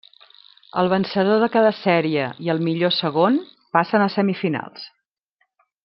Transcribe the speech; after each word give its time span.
El 0.83 0.87
vencedor 0.93 1.43
de 1.43 1.49
cada 1.57 1.73
sèrie 1.81 2.23
i 2.47 2.51
el 2.55 2.63
millor 2.69 2.97
segon 3.01 3.39
passen 3.79 4.07
a 4.07 4.09
semifinals. 4.19 4.91